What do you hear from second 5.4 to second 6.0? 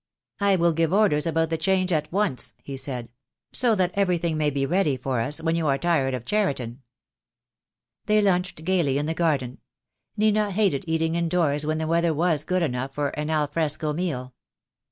when you are